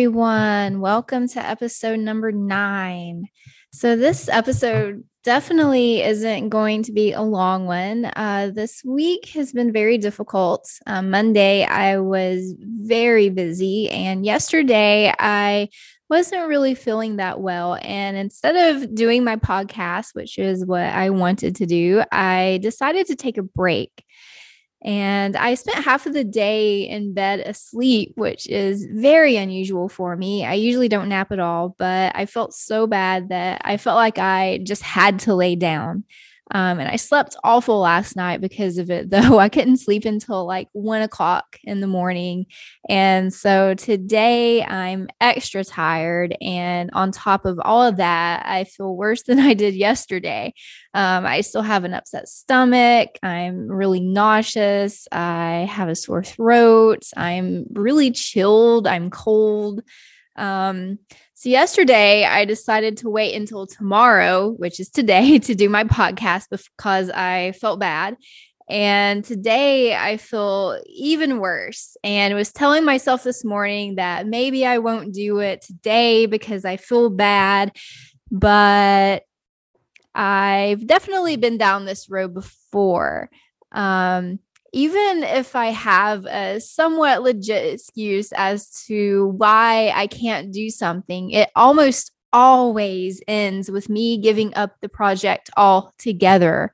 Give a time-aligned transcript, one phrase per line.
[0.00, 0.80] Everyone.
[0.80, 3.28] Welcome to episode number nine.
[3.70, 8.06] So, this episode definitely isn't going to be a long one.
[8.16, 10.70] Uh, this week has been very difficult.
[10.86, 15.68] Um, Monday, I was very busy, and yesterday, I
[16.08, 17.76] wasn't really feeling that well.
[17.82, 23.08] And instead of doing my podcast, which is what I wanted to do, I decided
[23.08, 24.02] to take a break.
[24.82, 30.16] And I spent half of the day in bed asleep, which is very unusual for
[30.16, 30.46] me.
[30.46, 34.18] I usually don't nap at all, but I felt so bad that I felt like
[34.18, 36.04] I just had to lay down.
[36.52, 39.38] Um, and I slept awful last night because of it, though.
[39.38, 42.46] I couldn't sleep until like one o'clock in the morning.
[42.88, 46.36] And so today I'm extra tired.
[46.40, 50.54] And on top of all of that, I feel worse than I did yesterday.
[50.94, 53.10] Um, I still have an upset stomach.
[53.22, 55.06] I'm really nauseous.
[55.12, 57.04] I have a sore throat.
[57.16, 58.86] I'm really chilled.
[58.86, 59.82] I'm cold.
[60.40, 60.98] Um,
[61.34, 66.46] so, yesterday I decided to wait until tomorrow, which is today, to do my podcast
[66.50, 68.16] because I felt bad.
[68.68, 71.96] And today I feel even worse.
[72.04, 76.76] And was telling myself this morning that maybe I won't do it today because I
[76.76, 77.72] feel bad.
[78.30, 79.24] But
[80.14, 83.28] I've definitely been down this road before.
[83.72, 84.38] Um,
[84.72, 91.30] even if I have a somewhat legit excuse as to why I can't do something,
[91.30, 96.72] it almost always ends with me giving up the project altogether.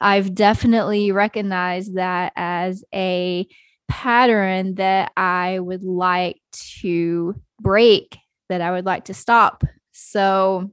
[0.00, 3.46] I've definitely recognized that as a
[3.88, 6.40] pattern that I would like
[6.80, 8.18] to break,
[8.48, 9.64] that I would like to stop.
[9.92, 10.70] So,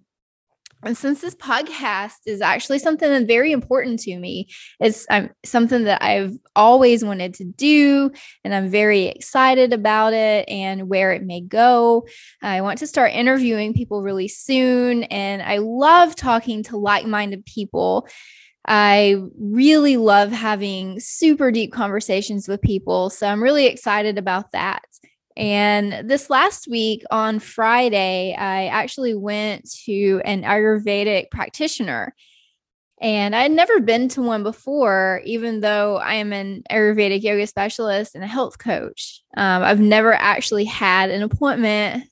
[0.86, 4.48] and since this podcast is actually something that's very important to me,
[4.80, 8.12] it's um, something that I've always wanted to do,
[8.44, 12.08] and I'm very excited about it and where it may go.
[12.42, 17.46] I want to start interviewing people really soon, and I love talking to like minded
[17.46, 18.08] people.
[18.68, 23.12] I really love having super deep conversations with people.
[23.12, 24.86] So I'm really excited about that.
[25.38, 32.16] And this last week on Friday, I actually went to an Ayurvedic practitioner.
[33.02, 37.46] And I had never been to one before, even though I am an Ayurvedic yoga
[37.46, 39.22] specialist and a health coach.
[39.36, 42.06] Um, I've never actually had an appointment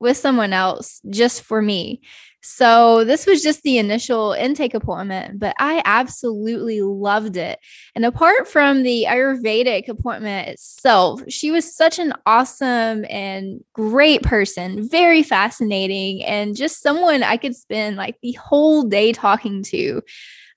[0.00, 2.00] with someone else just for me.
[2.42, 7.58] So this was just the initial intake appointment, but I absolutely loved it.
[7.94, 14.88] And apart from the Ayurvedic appointment itself, she was such an awesome and great person,
[14.88, 20.02] very fascinating, and just someone I could spend like the whole day talking to.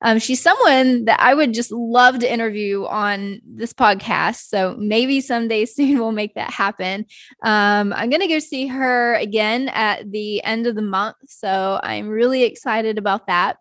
[0.04, 4.50] Um, she's someone that I would just love to interview on this podcast.
[4.50, 7.06] So maybe someday soon we'll make that happen.
[7.42, 11.16] Um, I'm going to go see her again at the end of the month.
[11.26, 13.58] So I'm really excited about that.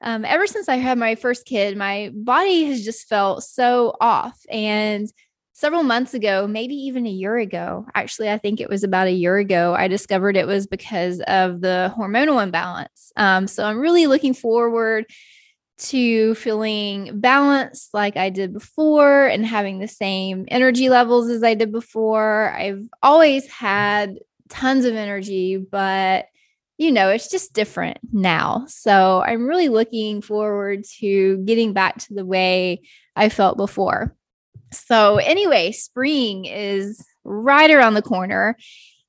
[0.00, 4.38] Um, ever since I had my first kid, my body has just felt so off.
[4.50, 5.08] And
[5.52, 9.12] several months ago, maybe even a year ago, actually, I think it was about a
[9.12, 13.12] year ago, I discovered it was because of the hormonal imbalance.
[13.16, 15.06] Um, so I'm really looking forward
[15.78, 21.54] to feeling balanced like I did before and having the same energy levels as I
[21.54, 22.52] did before.
[22.56, 24.18] I've always had
[24.48, 26.26] tons of energy, but
[26.78, 28.64] you know, it's just different now.
[28.66, 32.82] So I'm really looking forward to getting back to the way
[33.14, 34.16] I felt before.
[34.72, 38.56] So, anyway, spring is right around the corner.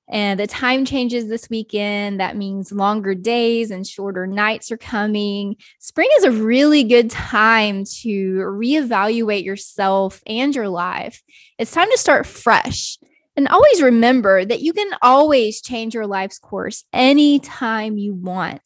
[0.09, 2.19] And the time changes this weekend.
[2.19, 5.55] That means longer days and shorter nights are coming.
[5.79, 11.23] Spring is a really good time to reevaluate yourself and your life.
[11.57, 12.97] It's time to start fresh.
[13.35, 18.61] And always remember that you can always change your life's course anytime you want.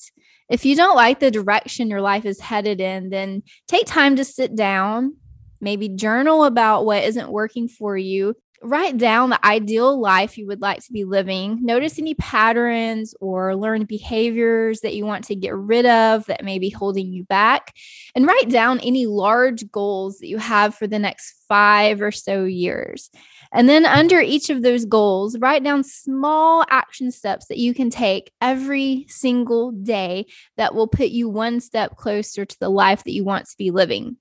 [0.49, 4.25] If you don't like the direction your life is headed in, then take time to
[4.25, 5.15] sit down,
[5.59, 10.61] maybe journal about what isn't working for you, write down the ideal life you would
[10.61, 11.59] like to be living.
[11.61, 16.59] Notice any patterns or learned behaviors that you want to get rid of that may
[16.59, 17.73] be holding you back.
[18.15, 22.43] And write down any large goals that you have for the next five or so
[22.45, 23.09] years.
[23.53, 27.89] And then under each of those goals, write down small action steps that you can
[27.89, 30.25] take every single day
[30.57, 33.71] that will put you one step closer to the life that you want to be
[33.71, 34.17] living.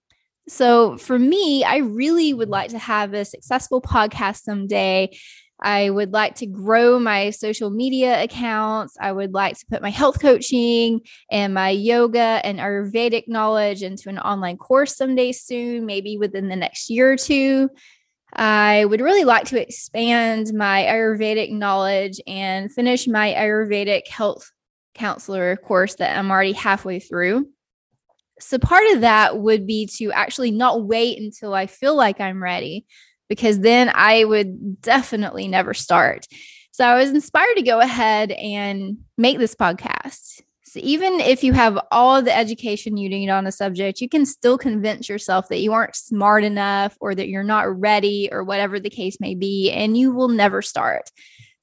[0.49, 5.17] So for me, I really would like to have a successful podcast someday.
[5.61, 8.97] I would like to grow my social media accounts.
[9.01, 11.01] I would like to put my health coaching
[11.31, 16.57] and my yoga and Ayurvedic knowledge into an online course someday soon, maybe within the
[16.57, 17.71] next year or two.
[18.35, 24.51] I would really like to expand my Ayurvedic knowledge and finish my Ayurvedic health
[24.95, 27.47] counselor course that I'm already halfway through.
[28.39, 32.43] So, part of that would be to actually not wait until I feel like I'm
[32.43, 32.85] ready,
[33.29, 36.27] because then I would definitely never start.
[36.73, 41.55] So, I was inspired to go ahead and make this podcast So even if you
[41.55, 45.61] have all the education you need on the subject, you can still convince yourself that
[45.61, 49.71] you aren't smart enough or that you're not ready or whatever the case may be,
[49.71, 51.11] and you will never start.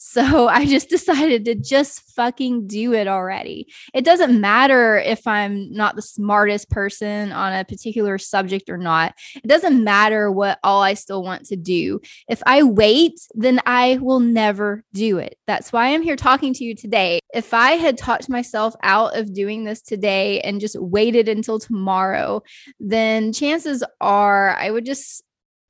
[0.05, 3.73] So I just decided to just fucking do it already.
[3.93, 9.15] It doesn't matter if I'm not the smartest person on a particular subject or not.
[9.35, 12.01] It doesn't matter what all I still want to do.
[12.27, 15.37] If I wait, then I will never do it.
[15.47, 17.19] That's why I'm here talking to you today.
[17.33, 22.43] If I had talked myself out of doing this today and just waited until tomorrow,
[22.77, 25.23] then chances are I would just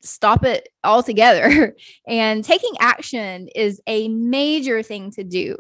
[0.04, 1.76] stop it altogether.
[2.08, 5.58] and taking action is a major thing to do.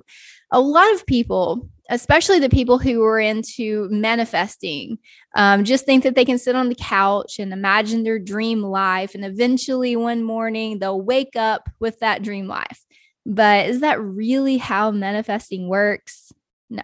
[0.51, 4.99] A lot of people, especially the people who are into manifesting,
[5.35, 9.15] um, just think that they can sit on the couch and imagine their dream life.
[9.15, 12.79] And eventually, one morning, they'll wake up with that dream life.
[13.25, 16.31] But is that really how manifesting works?
[16.69, 16.83] No.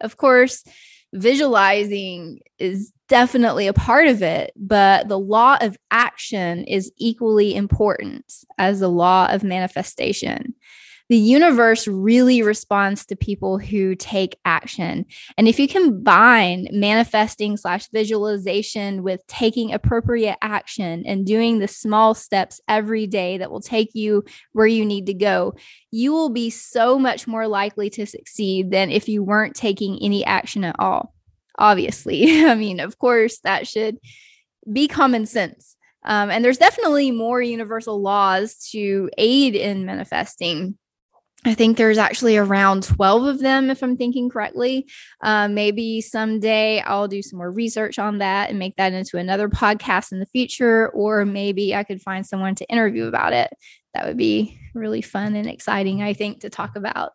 [0.00, 0.64] Of course,
[1.14, 8.32] visualizing is definitely a part of it, but the law of action is equally important
[8.58, 10.54] as the law of manifestation.
[11.08, 15.06] The universe really responds to people who take action.
[15.36, 22.14] And if you combine manifesting slash visualization with taking appropriate action and doing the small
[22.14, 25.54] steps every day that will take you where you need to go,
[25.90, 30.24] you will be so much more likely to succeed than if you weren't taking any
[30.24, 31.14] action at all
[31.58, 32.44] obviously.
[32.46, 33.98] I mean, of course, that should
[34.72, 35.76] be common sense.
[36.04, 40.78] Um, and there's definitely more universal laws to aid in manifesting.
[41.44, 44.88] I think there's actually around 12 of them, if I'm thinking correctly.
[45.22, 49.48] Uh, maybe someday I'll do some more research on that and make that into another
[49.48, 53.50] podcast in the future, or maybe I could find someone to interview about it.
[53.94, 57.12] That would be really fun and exciting, I think, to talk about.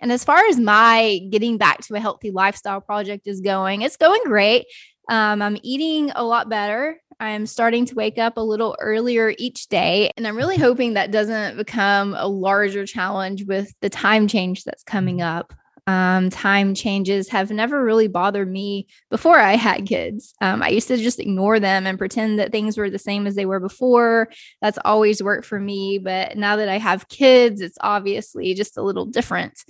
[0.00, 3.96] And as far as my getting back to a healthy lifestyle project is going, it's
[3.96, 4.66] going great.
[5.08, 7.00] Um, I'm eating a lot better.
[7.20, 10.10] I'm starting to wake up a little earlier each day.
[10.16, 14.84] And I'm really hoping that doesn't become a larger challenge with the time change that's
[14.84, 15.52] coming up.
[15.88, 20.34] Um, time changes have never really bothered me before I had kids.
[20.38, 23.34] Um, I used to just ignore them and pretend that things were the same as
[23.34, 24.28] they were before.
[24.60, 25.96] That's always worked for me.
[25.98, 29.64] But now that I have kids, it's obviously just a little different.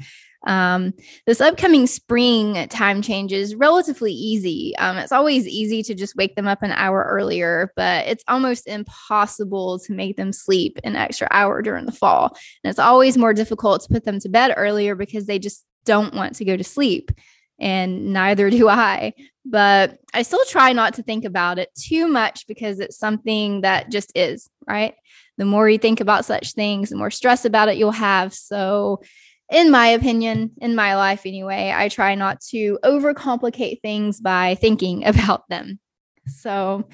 [0.49, 0.95] Um,
[1.27, 4.75] this upcoming spring time change is relatively easy.
[4.79, 8.67] Um, it's always easy to just wake them up an hour earlier, but it's almost
[8.67, 12.35] impossible to make them sleep an extra hour during the fall.
[12.65, 16.15] And it's always more difficult to put them to bed earlier because they just don't
[16.15, 17.13] want to go to sleep.
[17.61, 19.13] And neither do I.
[19.45, 23.91] But I still try not to think about it too much because it's something that
[23.91, 24.95] just is, right?
[25.37, 28.35] The more you think about such things, the more stress about it you'll have.
[28.35, 29.03] So,
[29.51, 35.05] in my opinion, in my life anyway, I try not to overcomplicate things by thinking
[35.07, 35.79] about them.
[36.27, 36.89] So,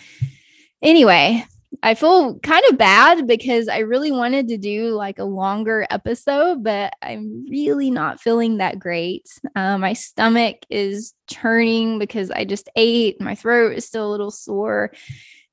[0.80, 1.44] anyway,
[1.82, 6.62] I feel kind of bad because I really wanted to do like a longer episode,
[6.62, 9.28] but I'm really not feeling that great.
[9.56, 13.20] Uh, my stomach is churning because I just ate.
[13.20, 14.92] My throat is still a little sore.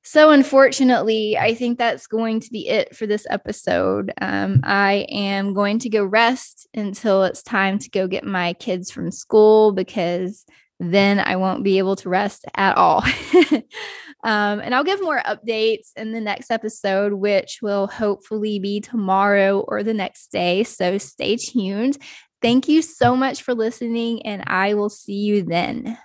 [0.04, 4.12] So, unfortunately, I think that's going to be it for this episode.
[4.20, 8.90] Um, I am going to go rest until it's time to go get my kids
[8.90, 10.44] from school because
[10.80, 13.04] then I won't be able to rest at all.
[14.24, 19.60] um, and I'll give more updates in the next episode, which will hopefully be tomorrow
[19.60, 20.64] or the next day.
[20.64, 22.00] So stay tuned.
[22.42, 26.00] Thank you so much for listening, and I will see you then.